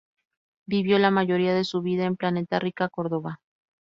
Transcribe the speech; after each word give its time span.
Vivió 0.67 0.97
la 0.97 1.11
mayoría 1.11 1.53
de 1.53 1.63
su 1.63 1.83
vida 1.83 2.05
en 2.05 2.15
Planeta 2.15 2.57
Rica, 2.57 2.89
Córdoba. 2.89 3.39